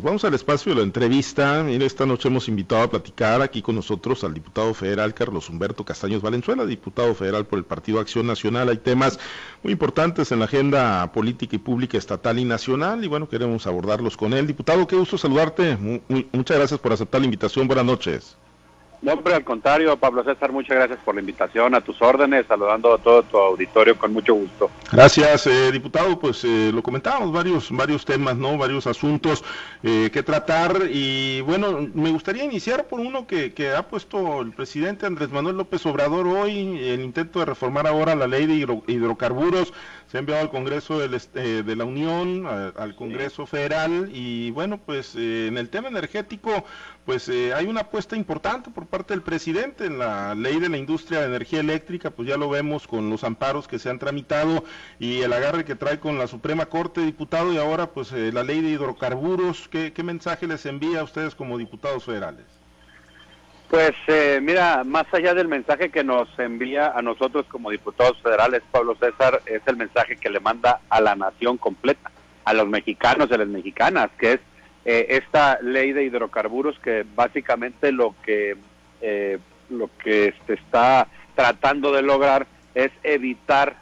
[0.00, 1.68] Vamos al espacio de la entrevista.
[1.68, 6.22] Esta noche hemos invitado a platicar aquí con nosotros al diputado federal Carlos Humberto Castaños
[6.22, 8.70] Valenzuela, diputado federal por el Partido Acción Nacional.
[8.70, 9.18] Hay temas
[9.62, 14.16] muy importantes en la agenda política y pública estatal y nacional y bueno, queremos abordarlos
[14.16, 14.46] con él.
[14.46, 15.76] Diputado, qué gusto saludarte.
[16.32, 17.66] muchas gracias por aceptar la invitación.
[17.66, 18.36] Buenas noches.
[19.02, 22.94] No, hombre, al contrario, Pablo César, muchas gracias por la invitación, a tus órdenes, saludando
[22.94, 24.70] a todo tu auditorio con mucho gusto.
[24.92, 28.56] Gracias, eh, diputado, pues eh, lo comentábamos, varios, varios temas, ¿no?
[28.56, 29.42] Varios asuntos
[29.82, 34.52] eh, que tratar y bueno, me gustaría iniciar por uno que, que, ha puesto el
[34.52, 38.54] presidente Andrés Manuel López Obrador hoy, el intento de reformar ahora la ley de
[38.86, 39.74] hidrocarburos,
[40.12, 45.14] se ha enviado al Congreso del, de la Unión, al Congreso Federal y bueno, pues
[45.14, 46.66] en el tema energético,
[47.06, 51.20] pues hay una apuesta importante por parte del presidente en la ley de la industria
[51.20, 54.64] de energía eléctrica, pues ya lo vemos con los amparos que se han tramitado
[54.98, 58.44] y el agarre que trae con la Suprema Corte, diputado, y ahora pues eh, la
[58.44, 59.66] ley de hidrocarburos.
[59.68, 62.44] ¿Qué, mensaje les envía a ustedes como diputados federales?
[63.72, 68.60] Pues eh, mira, más allá del mensaje que nos envía a nosotros como diputados federales,
[68.70, 72.10] Pablo César, es el mensaje que le manda a la nación completa,
[72.44, 74.40] a los mexicanos y a las mexicanas, que es
[74.84, 78.58] eh, esta ley de hidrocarburos que básicamente lo que
[79.00, 79.38] eh,
[79.70, 83.76] lo que está tratando de lograr es evitar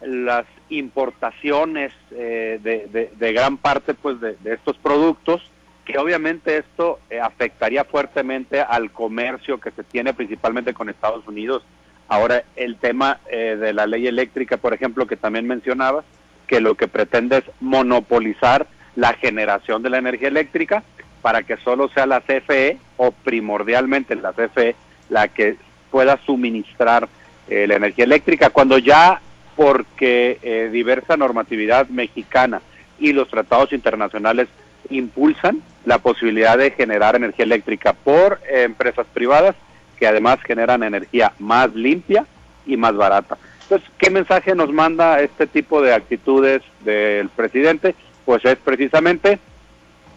[0.00, 5.50] las importaciones eh, de, gran parte pues de, estos productos
[5.84, 11.64] que obviamente esto eh, afectaría fuertemente al comercio que se tiene principalmente con Estados Unidos.
[12.08, 16.04] Ahora el tema de la ley eléctrica por ejemplo que también mencionabas
[16.46, 20.84] que lo que pretende es monopolizar la generación de la energía eléctrica
[21.22, 24.76] para que solo sea la CFE o primordialmente la CFE
[25.08, 25.56] la que
[25.90, 27.08] pueda suministrar
[27.48, 29.20] eh, la energía eléctrica, cuando ya
[29.54, 32.60] porque eh, diversa normatividad mexicana
[32.98, 34.48] y los tratados internacionales
[34.90, 39.54] impulsan la posibilidad de generar energía eléctrica por empresas privadas
[39.98, 42.26] que además generan energía más limpia
[42.66, 43.36] y más barata.
[43.62, 47.94] Entonces, ¿qué mensaje nos manda este tipo de actitudes del presidente?
[48.24, 49.38] Pues es precisamente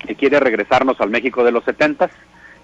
[0.05, 2.09] que quiere regresarnos al México de los 70,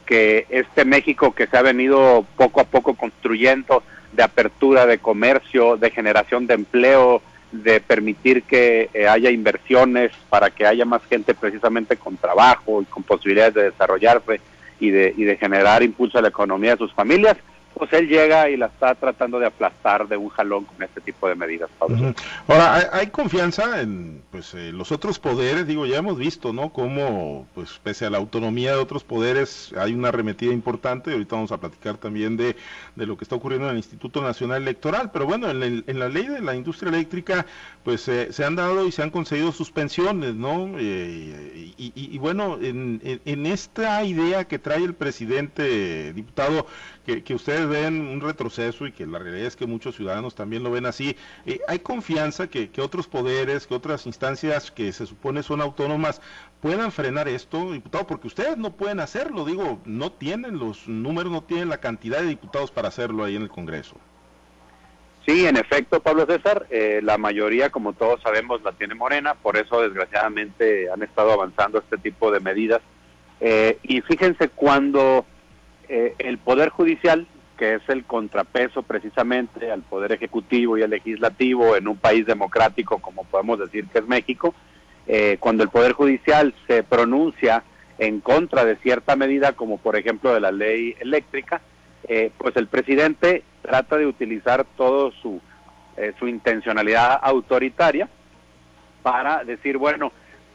[0.06, 5.78] que este México que se ha venido poco a poco construyendo de apertura de comercio,
[5.78, 7.22] de generación de empleo,
[7.54, 12.86] de permitir que eh, haya inversiones para que haya más gente precisamente con trabajo y
[12.86, 14.42] con posibilidades de desarrollarse
[14.80, 17.38] y de, y de generar impulso a la economía de sus familias,
[17.74, 21.28] pues él llega y la está tratando de aplastar de un jalón con este tipo
[21.28, 21.70] de medidas.
[22.48, 25.68] Ahora, ¿hay, confianza en pues eh, los otros poderes?
[25.68, 26.72] Digo, ya hemos visto, ¿no?
[26.72, 31.12] Cómo, pues pese a la autonomía de otros poderes, hay una arremetida importante.
[31.12, 32.56] Ahorita vamos a platicar también de,
[32.96, 35.12] de lo que está ocurriendo en el Instituto Nacional Electoral.
[35.12, 37.46] Pero bueno, en, en la ley de la industria eléctrica,
[37.84, 40.78] pues se han dado y se han concedido suspensiones, ¿no?
[40.78, 46.68] Eh, y, y, bueno, en, en, esta idea que trae el presidente, diputado,
[47.06, 50.64] que, que ustedes ven un retroceso y que la realidad es que muchos ciudadanos también
[50.64, 51.16] lo ven así.
[51.46, 56.22] Eh, ¿Hay confianza que, otros poderes, que otras instancias que se supone son autónomas
[56.62, 58.08] puedan frenar esto, diputado?
[58.08, 62.28] Porque ustedes no pueden hacerlo, digo, no tienen los números, no tienen la cantidad de
[62.28, 63.98] diputados para hacerlo ahí en el Congreso.
[65.26, 69.56] Sí, en efecto, Pablo César, eh, la mayoría, como todos sabemos, la tiene Morena, por
[69.56, 72.82] eso desgraciadamente han estado avanzando este tipo de medidas.
[73.40, 75.26] Eh, y fíjense cuando
[76.18, 77.28] el Poder Judicial
[77.58, 83.00] que es el contrapeso precisamente al poder ejecutivo y al legislativo en un país democrático
[83.00, 84.54] como podemos decir que es México,
[85.08, 87.64] eh, cuando el poder judicial se pronuncia
[88.00, 91.62] en contra de cierta medida, como por ejemplo de la ley eléctrica,
[92.08, 95.40] eh, pues el presidente trata de utilizar todo su,
[95.98, 98.10] eh, su intencionalidad autoritaria
[99.04, 100.12] para decir, bueno,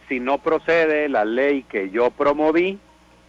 [0.08, 2.78] si no procede la ley que yo promoví,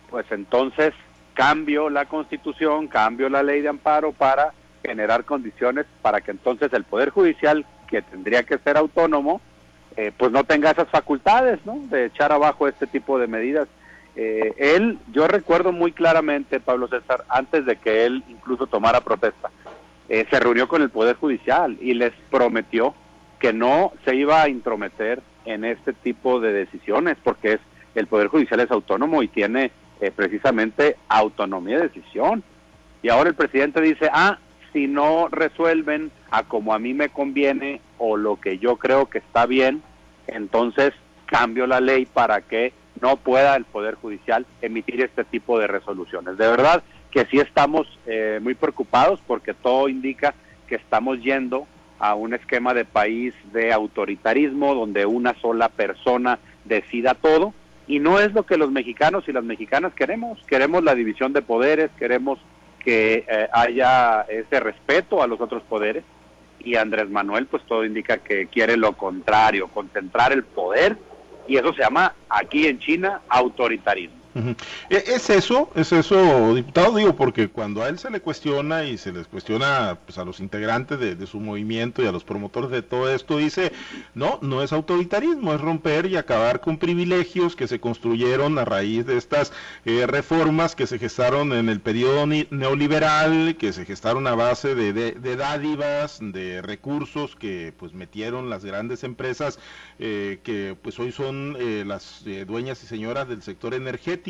[0.09, 0.93] pues entonces
[1.39, 4.51] cambio la constitución, cambio la ley de amparo para
[4.83, 9.39] generar condiciones para que entonces el Poder Judicial, que tendría que ser autónomo,
[9.95, 11.79] eh, pues no tenga esas facultades, ¿no?
[11.89, 13.69] De echar abajo este tipo de medidas.
[14.17, 19.49] Eh, él, yo recuerdo muy claramente, Pablo César, antes de que él incluso tomara protesta,
[20.09, 22.93] eh, se reunió con el Poder Judicial y les prometió
[23.39, 27.59] que no se iba a intrometer en este tipo de decisiones, porque es
[27.95, 29.71] el Poder Judicial es autónomo y tiene
[30.01, 32.43] eh, precisamente autonomía de decisión.
[33.01, 34.39] Y ahora el presidente dice, ah,
[34.73, 39.19] si no resuelven a como a mí me conviene o lo que yo creo que
[39.19, 39.81] está bien,
[40.27, 40.93] entonces
[41.25, 46.37] cambio la ley para que no pueda el Poder Judicial emitir este tipo de resoluciones.
[46.37, 50.33] De verdad que sí estamos eh, muy preocupados porque todo indica
[50.67, 51.67] que estamos yendo
[51.99, 57.53] a un esquema de país de autoritarismo donde una sola persona decida todo
[57.89, 60.39] Y no es lo que los mexicanos y las mexicanas queremos.
[60.45, 62.37] Queremos la división de poderes, queremos
[62.79, 66.03] que eh, haya ese respeto a los otros poderes.
[66.59, 70.97] Y Andrés Manuel, pues todo indica que quiere lo contrario, concentrar el poder.
[71.47, 74.18] Y eso se llama aquí en China autoritarismo.
[74.89, 75.69] E, ¿Es eso?
[75.75, 76.95] ¿Es eso, diputado?
[76.95, 80.39] Digo, porque cuando a él se le cuestiona y se les cuestiona pues, a los
[80.39, 83.71] integrantes de, su movimiento y a los promotores de todo esto, dice,
[84.15, 89.05] no, no es autoritarismo, es romper y acabar con privilegios que se construyeron a raíz
[89.05, 89.51] de estas
[89.85, 95.35] eh, reformas que se gestaron en el periodo neoliberal, que se gestaron a base de,
[95.35, 99.59] dádivas, de recursos que pues metieron las grandes empresas
[99.99, 104.28] eh, que pues hoy son eh, las dueñas y señoras del sector energético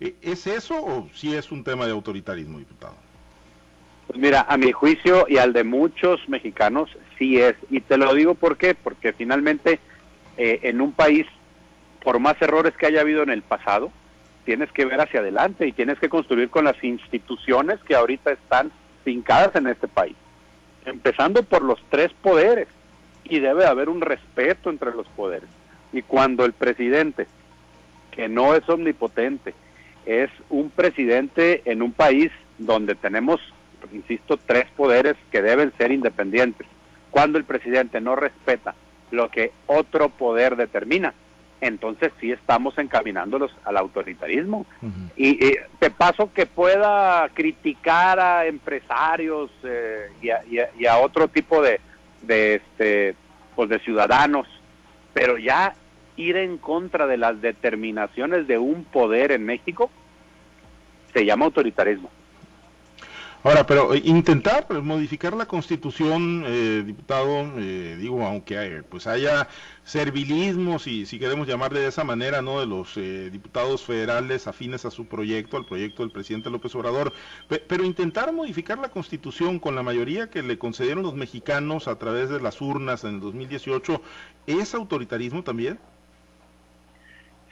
[0.00, 2.94] eh, ¿Es eso o sí es un tema de autoritarismo, diputado?
[4.06, 7.54] Pues mira, a mi juicio y al de muchos mexicanos, sí es.
[7.70, 9.80] Y te lo digo por qué, porque finalmente
[10.36, 11.26] eh, en un país,
[12.02, 13.90] por más errores que haya habido en el pasado,
[14.44, 18.72] tienes que ver hacia adelante y tienes que construir con las instituciones que ahorita están
[19.04, 20.16] fincadas en este país.
[20.84, 22.68] Empezando por los tres poderes.
[23.24, 25.48] Y debe haber un respeto entre los poderes.
[25.92, 27.28] Y cuando el presidente
[28.12, 29.54] que no es omnipotente,
[30.06, 33.40] es un presidente en un país donde tenemos,
[33.92, 36.66] insisto, tres poderes que deben ser independientes.
[37.10, 38.74] Cuando el presidente no respeta
[39.10, 41.12] lo que otro poder determina,
[41.60, 44.66] entonces sí estamos encaminándolos al autoritarismo.
[45.16, 51.80] y, te paso que pueda criticar a empresarios eh, y, a, otro tipo de,
[52.22, 53.14] de, este,
[53.54, 54.48] pues de ciudadanos,
[55.14, 55.74] pero ya
[56.16, 59.90] ir en contra de las determinaciones de un poder en México
[61.12, 62.10] se llama autoritarismo.
[63.44, 69.48] Ahora, pero eh, intentar modificar la constitución, eh, diputado, eh, digo, aunque pues haya
[69.82, 72.60] servilismos, y si queremos llamarle de esa manera, ¿no?
[72.60, 77.12] De los diputados federales afines a su proyecto, al proyecto del presidente López Obrador,
[77.66, 82.28] pero intentar modificar la constitución con la mayoría que le concedieron los mexicanos a través
[82.28, 84.00] de las urnas en el 2018,
[84.46, 85.80] ¿es autoritarismo también?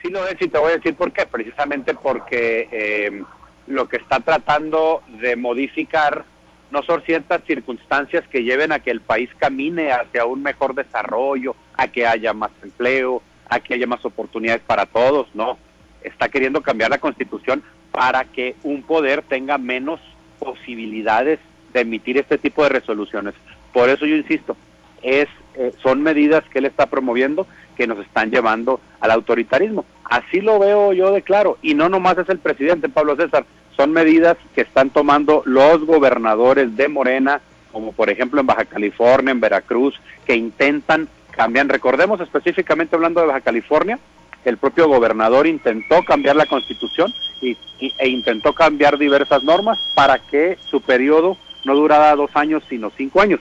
[0.03, 1.27] Sí lo es y te voy a decir por qué.
[1.27, 3.23] Precisamente porque eh,
[3.67, 6.25] lo que está tratando de modificar
[6.71, 11.57] no son ciertas circunstancias que lleven a que el país camine hacia un mejor desarrollo,
[11.77, 15.59] a que haya más empleo, a que haya más oportunidades para todos, no.
[16.03, 20.01] Está queriendo cambiar la constitución para que un poder tenga menos
[20.39, 21.41] posibilidades
[21.73, 23.35] de emitir este tipo de resoluciones.
[23.73, 24.57] Por eso yo insisto,
[25.03, 29.85] es, eh, son medidas que él está promoviendo que nos están llevando al autoritarismo.
[30.05, 31.59] Así lo veo yo de claro.
[31.63, 33.45] Y no nomás es el presidente Pablo César,
[33.77, 37.41] son medidas que están tomando los gobernadores de Morena,
[37.73, 41.69] como por ejemplo en Baja California, en Veracruz, que intentan cambiar.
[41.69, 43.99] Recordemos específicamente hablando de Baja California,
[44.45, 50.59] el propio gobernador intentó cambiar la constitución y, e intentó cambiar diversas normas para que
[50.71, 53.41] su periodo no durara dos años, sino cinco años.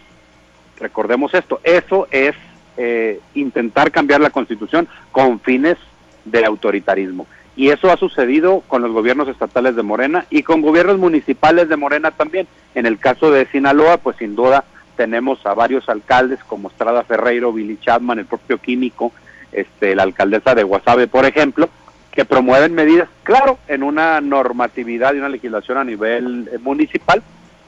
[0.80, 2.36] Recordemos esto, eso es
[2.78, 5.78] eh, intentar cambiar la constitución con fines
[6.26, 7.28] de autoritarismo.
[7.56, 11.76] Y eso ha sucedido con los gobiernos estatales de Morena y con gobiernos municipales de
[11.76, 12.48] Morena también.
[12.74, 14.64] En el caso de Sinaloa, pues sin duda
[14.96, 19.12] tenemos a varios alcaldes como Estrada Ferreiro, Billy Chapman, el propio químico,
[19.52, 21.70] este, la alcaldesa de Guasave, por ejemplo,
[22.12, 27.22] que promueven medidas, claro, en una normatividad y una legislación a nivel eh, municipal,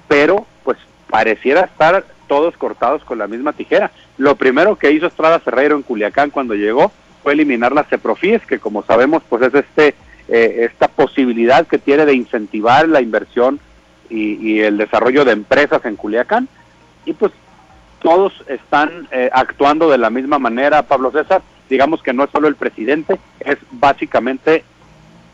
[0.07, 0.77] pero pues
[1.09, 3.91] pareciera estar todos cortados con la misma tijera.
[4.17, 6.89] Lo primero que hizo Estrada Ferreiro en Culiacán cuando llegó
[7.21, 9.95] fue eliminar las CEPROFIES, que como sabemos pues es este
[10.29, 13.59] eh, esta posibilidad que tiene de incentivar la inversión
[14.09, 16.47] y, el desarrollo de empresas en Culiacán.
[17.03, 17.33] Y pues
[17.99, 21.41] todos están eh, actuando de la misma manera, Pablo César.
[21.69, 24.63] Digamos que no es solo el presidente, es básicamente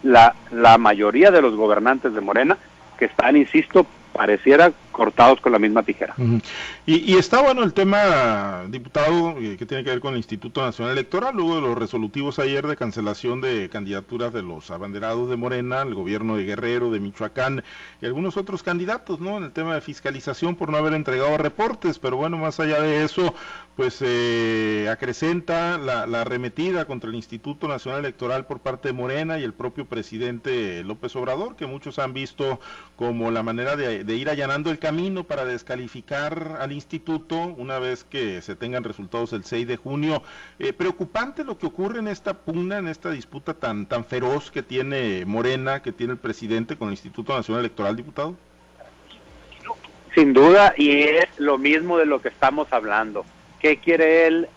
[0.01, 2.57] la, la mayoría de los gobernantes de Morena
[2.97, 6.15] que están, insisto, pareciera cortados con la misma tijera.
[6.85, 10.93] y, está bueno el tema, diputado, eh, que tiene que ver con el Instituto Nacional
[10.93, 15.83] Electoral, luego de los resolutivos ayer de cancelación de candidaturas de los abanderados de Morena,
[15.83, 17.63] el gobierno de Guerrero, de Michoacán
[18.01, 19.37] y algunos otros candidatos, ¿no?
[19.37, 23.03] En el tema de fiscalización por no haber entregado reportes, pero bueno, más allá de
[23.03, 23.35] eso,
[23.75, 29.37] pues eh, acrecenta la, la arremetida contra el Instituto Nacional Electoral por parte de Morena
[29.39, 32.59] y el propio presidente López Obrador, que muchos han visto
[32.95, 38.05] como la manera de, de ir allanando el camino para descalificar al instituto una vez
[38.05, 40.23] que se tengan resultados el 6 de junio.
[40.59, 44.63] Eh, preocupante lo que ocurre en esta pugna, en esta disputa tan, tan feroz que
[44.63, 48.37] tiene Morena, que tiene el presidente con el Instituto Nacional Electoral, diputado.
[50.15, 53.25] Sin duda, y es lo mismo de lo que estamos hablando.
[53.59, 54.47] ¿Qué quiere él?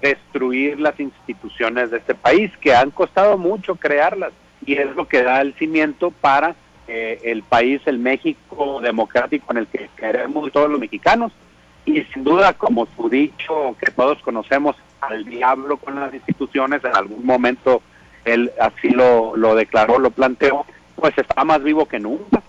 [0.00, 4.32] destruir las instituciones de este país, que han costado mucho crearlas,
[4.64, 6.54] y es lo que da el cimiento para
[6.92, 11.30] eh, el país, el México democrático en el que queremos todos los mexicanos.
[11.86, 16.96] Y sin duda, como su dicho que todos conocemos, al diablo con las instituciones, en
[16.96, 17.80] algún momento
[18.24, 20.66] él así lo, lo declaró, lo planteó,
[20.96, 22.42] pues está más vivo que nunca.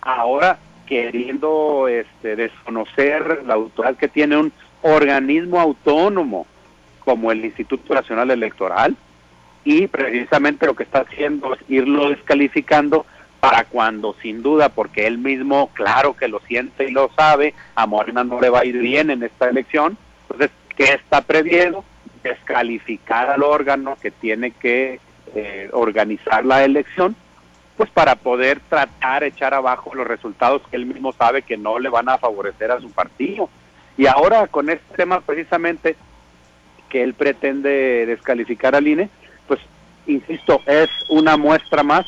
[0.00, 4.52] Ahora queriendo este, desconocer la autoridad que tiene un
[4.82, 6.46] organismo autónomo
[7.00, 8.96] como el Instituto Nacional Electoral
[9.64, 13.04] y precisamente lo que está haciendo es irlo descalificando
[13.40, 17.86] para cuando sin duda, porque él mismo claro que lo siente y lo sabe, a
[17.86, 21.84] Morena no le va a ir bien en esta elección, entonces, ¿qué está previendo?
[22.22, 25.00] Descalificar al órgano que tiene que
[25.34, 27.16] eh, organizar la elección,
[27.76, 31.88] pues para poder tratar, echar abajo los resultados que él mismo sabe que no le
[31.88, 33.48] van a favorecer a su partido.
[33.96, 35.96] Y ahora con este tema precisamente
[36.88, 39.08] que él pretende descalificar al INE,
[39.46, 39.60] pues
[40.06, 42.06] insisto, es una muestra más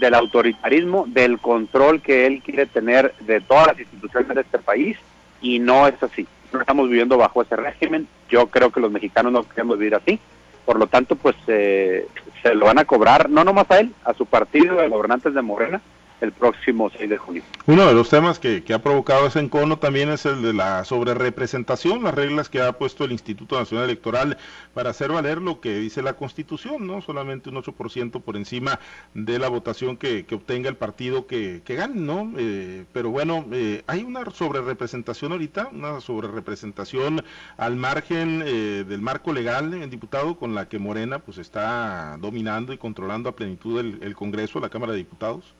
[0.00, 4.96] del autoritarismo, del control que él quiere tener de todas las instituciones de este país
[5.40, 6.26] y no es así.
[6.52, 8.08] No estamos viviendo bajo ese régimen.
[8.28, 10.18] Yo creo que los mexicanos no queremos vivir así.
[10.64, 12.08] Por lo tanto, pues eh,
[12.42, 15.42] se lo van a cobrar, no nomás a él, a su partido de gobernantes de
[15.42, 15.80] Morena,
[16.20, 17.42] el próximo 6 de junio.
[17.66, 22.02] Uno de los temas que, ha provocado ese encono también es el de la sobrerepresentación,
[22.02, 24.38] las reglas que ha puesto el Instituto Nacional Electoral
[24.74, 27.00] para hacer valer lo que dice la Constitución, ¿no?
[27.00, 28.78] Solamente un 8% por encima
[29.14, 32.32] de la votación que, obtenga el partido que, gane, ¿no?
[32.36, 37.24] Eh, pero bueno, eh, hay una sobrerepresentación ahorita, una sobrerepresentación
[37.56, 42.72] al margen eh, del marco legal en diputado con la que Morena pues está dominando
[42.72, 45.54] y controlando a plenitud el Congreso, la Cámara de Diputados.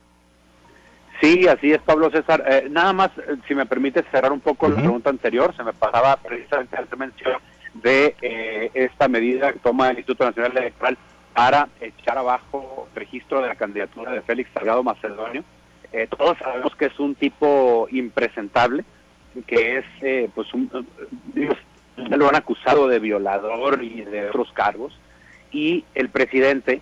[1.20, 2.42] Sí, así es, Pablo César.
[2.48, 5.74] Eh, nada más, eh, si me permite cerrar un poco la pregunta anterior, se me
[5.74, 7.40] pasaba precisamente hacer mención
[7.74, 10.96] de eh, esta medida que toma el Instituto Nacional Electoral
[11.34, 15.44] para echar abajo el registro de la candidatura de Félix Salgado Macedonio.
[16.16, 18.84] todos sabemos que es un tipo impresentable,
[19.46, 20.70] que es, pues, un,
[21.96, 24.98] lo han acusado de violador y de otros cargos,
[25.52, 26.80] y el presidente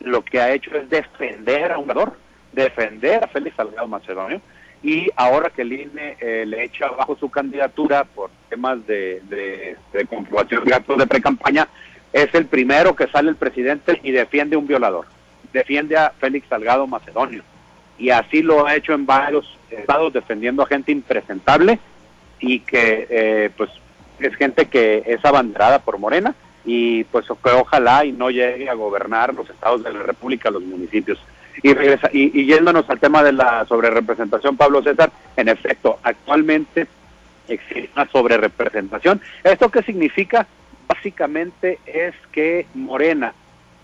[0.00, 2.23] lo que ha hecho es defender a un violador
[2.54, 4.40] defender a Félix Salgado Macedonio
[4.82, 9.76] y ahora que el INE eh, le echa abajo su candidatura por temas de, de,
[9.92, 11.68] de comprobación de actos de precampaña,
[12.12, 15.06] es el primero que sale el presidente y defiende a un violador,
[15.52, 17.42] defiende a Félix Salgado Macedonio.
[17.96, 21.78] Y así lo ha hecho en varios estados defendiendo a gente impresentable
[22.38, 23.70] y que eh, pues
[24.18, 26.34] es gente que es abanderada por Morena
[26.64, 30.62] y pues que ojalá y no llegue a gobernar los estados de la República, los
[30.62, 31.18] municipios.
[31.62, 36.86] Y, regresa, y, yéndonos al tema de la sobrerepresentación, Pablo César, en efecto, actualmente
[37.48, 39.20] existe una sobrerepresentación.
[39.42, 40.46] ¿Esto qué significa?
[40.88, 43.34] Básicamente es que Morena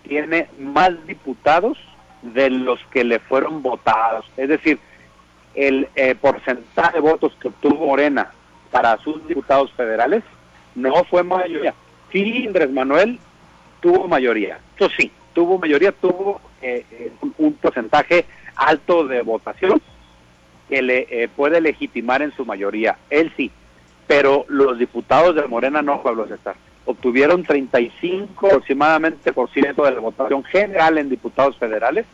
[0.03, 1.77] tiene más diputados
[2.21, 4.25] de los que le fueron votados.
[4.37, 4.79] Es decir,
[5.55, 8.31] el eh, porcentaje de votos que obtuvo Morena
[8.71, 10.23] para sus diputados federales
[10.75, 11.73] no fue mayoría.
[12.11, 13.19] Sí, Andrés Manuel
[13.81, 14.59] tuvo mayoría.
[14.75, 19.81] Eso sí, tuvo mayoría, tuvo eh, eh, un, porcentaje alto de votación
[20.69, 22.97] que le eh, puede legitimar en su mayoría.
[23.09, 23.51] Él sí,
[24.07, 29.99] pero los diputados de Morena no, Pablo César, obtuvieron 35 aproximadamente por ciento de la
[29.99, 32.05] votación general en diputados federales,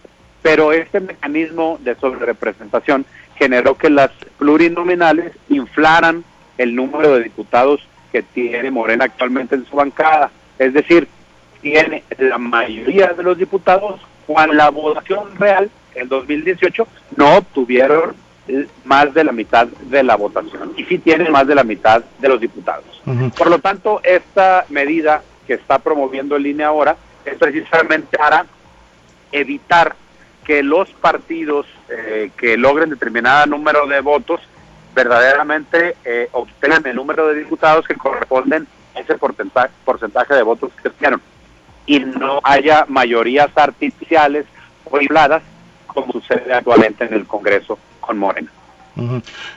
[0.41, 3.05] pero este mecanismo de sobrerepresentación
[3.35, 6.23] generó que las plurinominales inflaran
[6.57, 7.81] el número de diputados
[8.11, 10.31] que tiene Morena actualmente en su bancada.
[10.57, 11.07] Es decir,
[11.71, 18.15] tiene la mayoría de los diputados cuando la votación real en 2018 no obtuvieron
[18.85, 20.73] más de la mitad de la votación.
[20.77, 22.85] Y sí tienen más de la mitad de los diputados.
[23.37, 26.95] Por lo tanto, esta medida que está promoviendo el INE ahora
[27.25, 28.45] es precisamente para
[29.31, 29.95] evitar
[30.45, 34.39] que los partidos eh, que logren determinado número de votos
[34.95, 40.71] verdaderamente eh, obtengan el número de diputados que corresponden a ese porcentaje, porcentaje de votos
[40.81, 41.21] que obtuvieron
[41.87, 44.45] y no haya mayorías artificiales
[44.85, 45.41] o infladas
[45.87, 48.51] como sucede actualmente en el Congreso con Morena.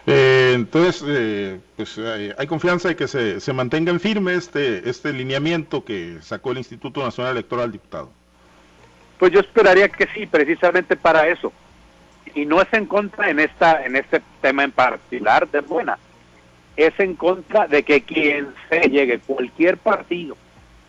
[0.07, 5.13] Eh, entonces, eh, pues hay confianza de que se, se mantenga en firme este, este
[5.13, 8.11] lineamiento que sacó el Instituto Nacional Electoral, diputado.
[9.19, 11.53] Pues yo esperaría que sí, precisamente para eso.
[12.35, 15.99] Y no es en contra en esta en este tema en particular de buena,
[16.77, 20.37] es en contra de que quien se llegue, cualquier partido,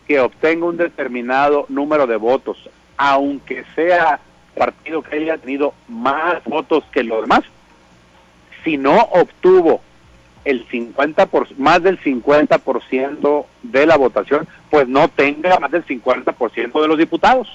[0.06, 2.56] que obtenga un determinado número de votos,
[2.96, 4.20] aunque sea
[4.56, 7.42] partido que haya tenido más votos que los demás,
[8.64, 9.80] si no obtuvo
[10.44, 16.82] el 50 por, más del 50% de la votación, pues no tenga más del 50%
[16.82, 17.48] de los diputados,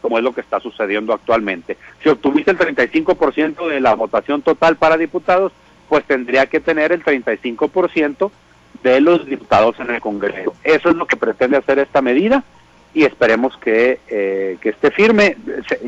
[0.00, 1.76] como es lo que está sucediendo actualmente.
[2.02, 5.52] Si obtuviste el 35% de la votación total para diputados,
[5.88, 8.30] pues tendría que tener el 35%
[8.82, 10.54] de los diputados en el Congreso.
[10.62, 12.44] Eso es lo que pretende hacer esta medida
[12.94, 15.36] y esperemos que, eh, que esté firme.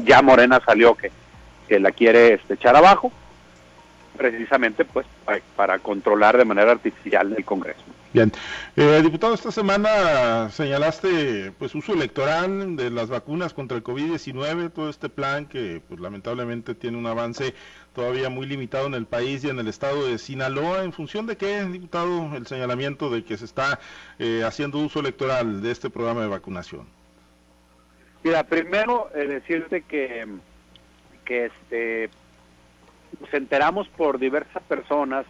[0.04, 1.10] Ya Morena salió que,
[1.68, 3.12] que la quiere este, echar abajo
[4.20, 5.06] precisamente pues
[5.56, 7.80] para, controlar de manera artificial el Congreso.
[8.12, 8.30] Bien,
[8.76, 14.90] eh, diputado, esta semana señalaste pues uso electoral de las vacunas contra el COVID-19, todo
[14.90, 17.54] este plan que pues lamentablemente tiene un avance
[17.94, 20.84] todavía muy limitado en el país y en el estado de Sinaloa.
[20.84, 23.78] ¿En función de qué, diputado, el señalamiento de que se está
[24.18, 26.86] eh, haciendo uso electoral de este programa de vacunación?
[28.22, 30.26] Mira, primero eh, decirte que,
[31.24, 32.10] que este,
[33.18, 35.24] nos enteramos por diversas personas,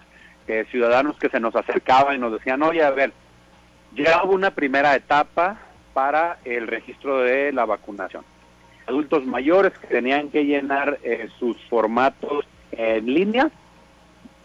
[0.48, 3.12] eh, ciudadanos que se nos acercaban y nos decían, oye, a ver,
[3.94, 5.58] ya hubo una primera etapa
[5.92, 8.24] para el registro de la vacunación.
[8.86, 13.50] Adultos mayores que tenían que llenar eh, sus formatos en línea,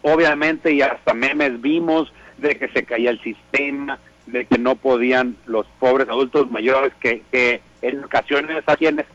[0.02, 5.36] obviamente y hasta memes vimos de que se caía el sistema, de que no podían
[5.46, 9.06] los pobres adultos mayores que, que en ocasiones a quienes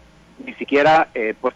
[0.46, 1.56] ni siquiera eh, pues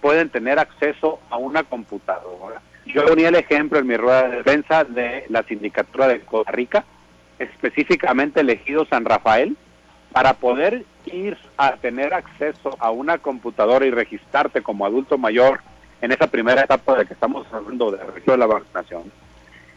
[0.00, 2.60] pueden tener acceso a una computadora.
[2.86, 6.84] Yo ponía el ejemplo en mi rueda de prensa de la sindicatura de Costa Rica,
[7.38, 9.56] específicamente elegido San Rafael,
[10.12, 15.60] para poder ir a tener acceso a una computadora y registrarte como adulto mayor
[16.04, 19.10] en esa primera etapa de que estamos hablando de de la vacunación.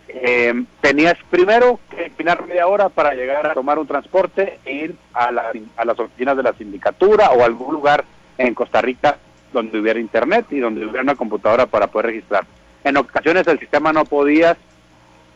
[0.10, 4.96] Eh, tenías primero que destinar media hora para llegar a tomar un transporte e ir
[5.14, 5.32] a,
[5.78, 8.04] a las oficinas de la sindicatura o algún lugar
[8.38, 9.18] en Costa Rica
[9.54, 12.46] donde hubiera internet y donde hubiera una computadora para poder registrar.
[12.84, 14.58] En ocasiones el sistema no podías,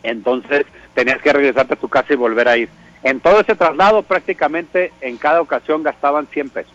[0.03, 2.69] entonces tenías que regresarte a tu casa y volver a ir.
[3.03, 6.73] En todo ese traslado prácticamente en cada ocasión gastaban 100 pesos,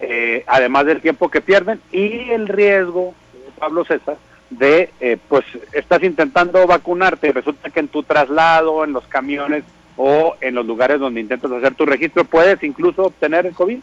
[0.00, 3.14] eh, además del tiempo que pierden y el riesgo,
[3.58, 4.16] Pablo César,
[4.50, 9.64] de, eh, pues estás intentando vacunarte y resulta que en tu traslado, en los camiones
[9.96, 13.78] o en los lugares donde intentas hacer tu registro puedes incluso obtener el COVID.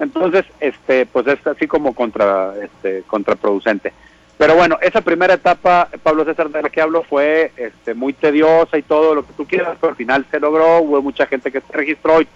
[0.00, 3.92] Entonces, este, pues es así como contra, este, contraproducente.
[4.38, 8.78] Pero bueno, esa primera etapa, Pablo César, de la que hablo, fue este, muy tediosa
[8.78, 11.60] y todo lo que tú quieras, pero al final se logró, hubo mucha gente que
[11.60, 12.28] se registró y.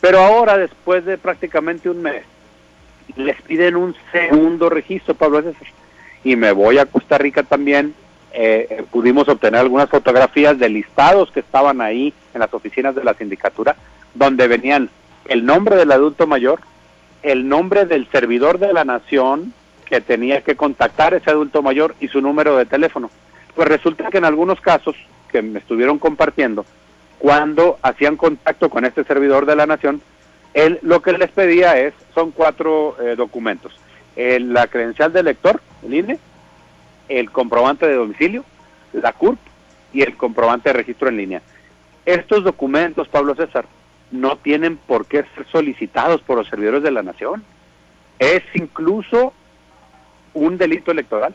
[0.00, 2.22] Pero ahora, después de prácticamente un mes,
[3.16, 5.66] les piden un segundo registro, Pablo César.
[6.24, 7.94] Y me voy a Costa Rica también.
[8.32, 13.14] Eh, pudimos obtener algunas fotografías de listados que estaban ahí en las oficinas de la
[13.14, 13.76] sindicatura,
[14.14, 14.90] donde venían
[15.26, 16.60] el nombre del adulto mayor,
[17.22, 19.54] el nombre del servidor de la nación
[19.86, 23.10] que tenía que contactar ese adulto mayor y su número de teléfono.
[23.54, 24.94] Pues resulta que en algunos casos
[25.30, 26.64] que me estuvieron compartiendo,
[27.18, 30.00] cuando hacían contacto con este servidor de la nación,
[30.54, 33.72] él lo que les pedía es, son cuatro eh, documentos.
[34.16, 36.18] la credencial del lector, el INE,
[37.08, 38.44] el comprobante de domicilio,
[38.92, 39.38] la CURP
[39.92, 41.42] y el comprobante de registro en línea.
[42.04, 43.66] Estos documentos, Pablo César,
[44.10, 47.44] no tienen por qué ser solicitados por los servidores de la nación.
[48.18, 49.32] Es incluso
[50.34, 51.34] un delito electoral.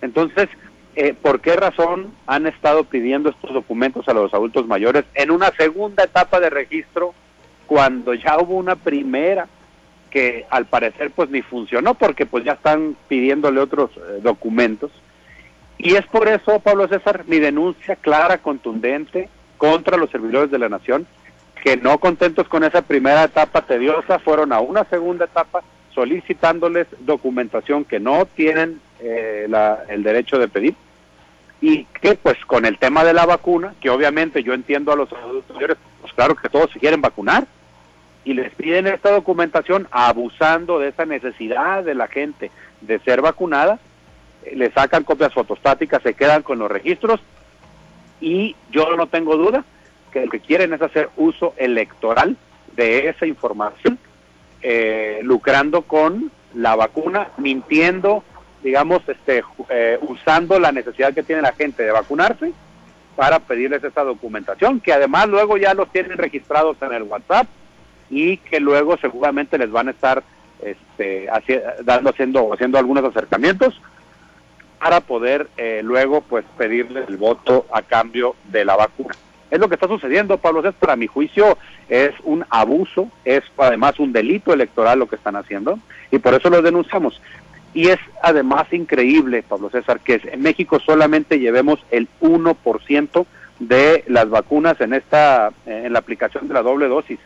[0.00, 0.48] Entonces,
[0.94, 5.50] eh, ¿por qué razón han estado pidiendo estos documentos a los adultos mayores en una
[5.52, 7.14] segunda etapa de registro
[7.66, 9.48] cuando ya hubo una primera
[10.10, 14.90] que al parecer pues ni funcionó porque pues ya están pidiéndole otros eh, documentos?
[15.78, 20.68] Y es por eso, Pablo César, mi denuncia clara, contundente contra los servidores de la
[20.68, 21.06] nación,
[21.62, 25.62] que no contentos con esa primera etapa tediosa, fueron a una segunda etapa
[25.94, 29.48] solicitándoles documentación que no tienen eh,
[29.88, 30.74] el derecho de pedir
[31.60, 35.12] y que pues con el tema de la vacuna, que obviamente yo entiendo a los
[35.12, 37.46] adultos mayores, pues claro que todos se quieren vacunar
[38.28, 42.50] y les piden esta documentación abusando de esa necesidad de la gente
[42.82, 43.78] de ser vacunada,
[44.44, 47.20] eh, le sacan copias fotostáticas, se quedan con los registros
[48.20, 49.64] y yo no tengo duda
[50.12, 52.36] que lo que quieren es hacer uso electoral
[52.76, 53.98] de esa información,
[54.60, 58.24] eh, lucrando con la vacuna, mintiendo,
[58.62, 62.52] digamos, este, eh, usando la necesidad que tiene la gente de vacunarse
[63.16, 67.48] para pedirles esa documentación, que además luego ya los tienen registrados en el WhatsApp
[68.10, 70.22] y que luego seguramente les van a estar
[70.62, 71.28] este,
[71.84, 73.80] dando, haciendo, haciendo algunos acercamientos
[74.78, 79.14] para poder eh, luego pues pedirles el voto a cambio de la vacuna.
[79.50, 80.74] Es lo que está sucediendo, Pablo César.
[80.78, 81.56] Para mi juicio
[81.88, 85.78] es un abuso, es además un delito electoral lo que están haciendo
[86.10, 87.20] y por eso lo denunciamos.
[87.74, 93.26] Y es además increíble, Pablo César, que en México solamente llevemos el 1%
[93.60, 97.18] de las vacunas en esta en la aplicación de la doble dosis.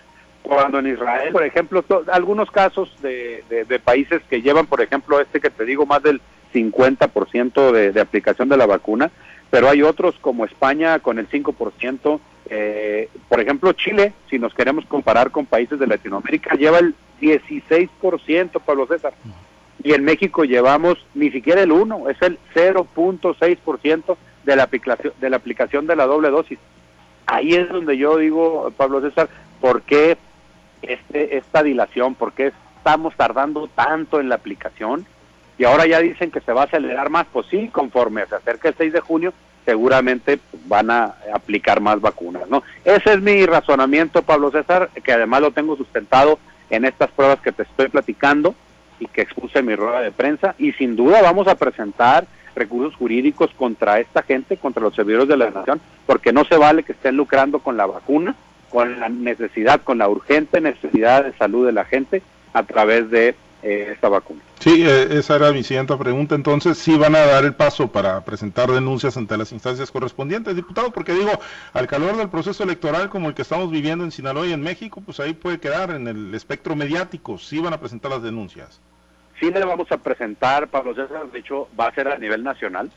[0.42, 5.40] Cuando en Israel, por ejemplo, algunos casos de, de, países que llevan, por ejemplo, este
[5.40, 6.20] que te digo, más del
[6.52, 9.11] 50% de, de aplicación de la vacuna,
[9.52, 14.87] pero hay otros como España con el 5%, eh, por ejemplo Chile, si nos queremos
[14.87, 19.12] comparar con países de Latinoamérica, lleva el 16%, Pablo César,
[19.83, 25.31] y en México llevamos ni siquiera el 1, es el 0.6% de la aplicación de
[25.31, 26.59] la aplicación de la doble dosis.
[27.26, 29.28] Ahí es donde yo digo, Pablo César,
[29.61, 30.16] ¿por qué
[30.82, 32.14] este, esta dilación?
[32.14, 35.06] ¿Por qué estamos tardando tanto en la aplicación?
[35.58, 38.68] Y ahora ya dicen que se va a acelerar más, pues sí, conforme se acerca
[38.68, 39.32] el 6 de junio,
[39.64, 42.62] seguramente van a aplicar más vacunas, ¿no?
[42.84, 46.38] Ese es mi razonamiento, Pablo César, que además lo tengo sustentado
[46.70, 48.54] en estas pruebas que te estoy platicando
[48.98, 52.94] y que expuse en mi rueda de prensa y sin duda vamos a presentar recursos
[52.96, 56.92] jurídicos contra esta gente, contra los servidores de la nación, porque no se vale que
[56.92, 58.34] estén lucrando con la vacuna,
[58.72, 62.22] con la necesidad, con la urgente necesidad de salud de la gente
[62.54, 64.40] a través de eh, esta vacuna.
[64.61, 66.35] Sí, eh, esa era mi siguiente pregunta.
[66.35, 70.90] Entonces, ¿sí van a dar el paso para presentar denuncias ante las instancias correspondientes, diputado?
[70.90, 71.30] Porque digo,
[71.74, 75.02] al calor del proceso electoral como el que estamos viviendo en Sinaloa y en México,
[75.04, 77.37] pues ahí puede quedar en el espectro mediático.
[77.38, 78.80] ¿Sí van a presentar las denuncias?
[79.38, 82.90] Sí le vamos a presentar, Pablo César, de hecho va a ser a nivel nacional,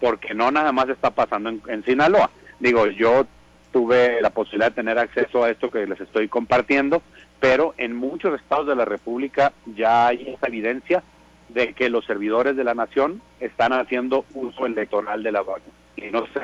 [0.00, 2.30] porque no nada más está pasando en Sinaloa.
[2.60, 3.26] Digo, yo
[3.72, 7.02] tuve la posibilidad de tener acceso a esto que les estoy compartiendo
[7.40, 11.02] pero en muchos estados de la República ya hay esa evidencia
[11.48, 16.10] de que los servidores de la nación están haciendo uso electoral de la vacuna y
[16.10, 16.40] no se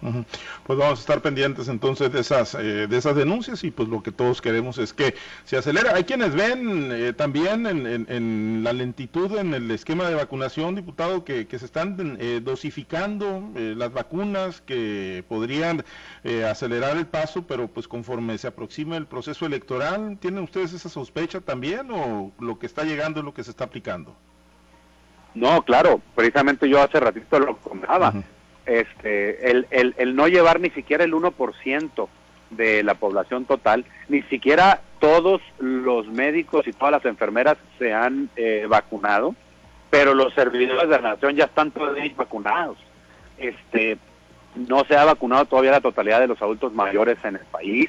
[0.00, 4.02] Pues vamos a estar pendientes entonces de esas eh, de esas denuncias y pues lo
[4.02, 5.90] que todos queremos es que se acelere.
[5.90, 11.46] Hay quienes ven eh, también en, la lentitud en el esquema de vacunación, diputado, que,
[11.50, 15.84] se están eh, dosificando las vacunas que podrían
[16.48, 21.40] acelerar el paso, pero pues conforme se aproxima el proceso electoral, ¿tienen ustedes esa sospecha
[21.40, 24.14] también o lo que está llegando es lo que se está aplicando?
[25.34, 28.14] No, claro, precisamente yo hace ratito lo comentaba
[28.66, 32.08] este, el, el, el no llevar ni siquiera el 1%
[32.50, 38.28] de la población total, ni siquiera todos los médicos y todas las enfermeras se han
[38.36, 39.34] eh, vacunado,
[39.88, 42.76] pero los servidores de la nación ya están todos vacunados.
[43.38, 43.98] Este,
[44.54, 47.88] no se ha vacunado todavía la totalidad de los adultos mayores en el país.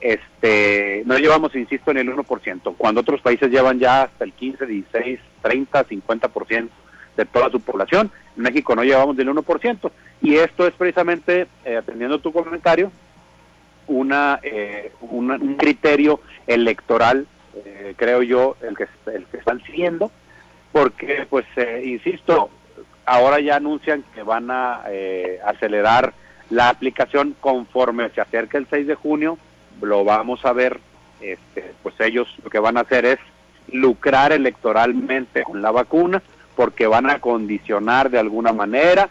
[0.00, 4.66] Este, no llevamos, insisto, en el 1%, cuando otros países llevan ya hasta el 15,
[4.66, 6.68] 16, 30, 50%
[7.16, 8.10] de toda su población.
[8.36, 9.90] En México no llevamos del 1%.
[10.22, 12.92] Y esto es precisamente, eh, atendiendo tu comentario,
[13.88, 17.26] una, eh, un criterio electoral,
[17.64, 20.10] eh, creo yo, el que, el que están siguiendo,
[20.70, 21.44] porque, pues,
[21.84, 22.50] insisto,
[23.04, 24.84] ahora ya anuncian que van a
[25.44, 26.14] acelerar
[26.48, 29.38] la aplicación conforme se acerca el 6 de junio,
[29.82, 30.80] lo vamos a ver,
[31.20, 33.18] este, pues ellos lo que van a hacer es
[33.70, 36.22] lucrar electoralmente con la vacuna,
[36.62, 39.08] porque van a condicionar de alguna manera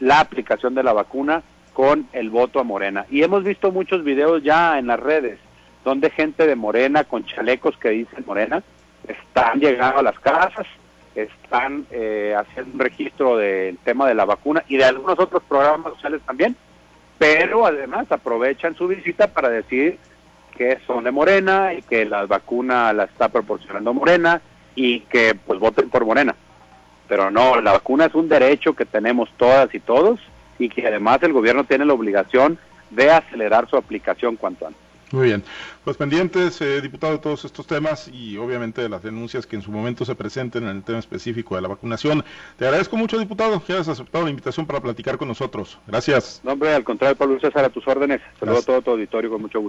[0.00, 1.40] la aplicación de la vacuna
[1.72, 3.06] con el voto a Morena.
[3.08, 5.38] Y hemos visto muchos videos ya en las redes
[5.84, 8.64] donde gente de Morena con chalecos que dicen Morena
[9.06, 10.66] están llegando a las casas,
[11.14, 15.92] están eh, haciendo un registro del tema de la vacuna y de algunos otros programas
[15.94, 16.56] sociales también,
[17.18, 19.96] pero además aprovechan su visita para decir
[20.58, 24.42] que son de Morena y que la vacuna la está proporcionando Morena
[24.74, 26.34] y que pues voten por Morena
[27.10, 30.20] pero no, la vacuna es un derecho que tenemos todas y todos
[30.60, 32.56] y que además el gobierno tiene la obligación
[32.90, 34.80] de acelerar su aplicación cuanto antes.
[35.10, 35.42] Muy bien,
[35.82, 39.62] pues pendientes, eh, diputado, de todos estos temas y obviamente de las denuncias que en
[39.62, 42.24] su momento se presenten en el tema específico de la vacunación.
[42.56, 45.80] Te agradezco mucho, diputado, que hayas aceptado la invitación para platicar con nosotros.
[45.88, 46.40] Gracias.
[46.44, 48.20] No, hombre, al contrario, Pablo César, a tus órdenes.
[48.38, 49.68] Saludo a todo tu auditorio con mucho gusto.